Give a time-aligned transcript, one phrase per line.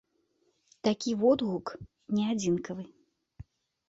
[0.87, 1.65] Такі водгук
[2.21, 2.83] не адзінкавы.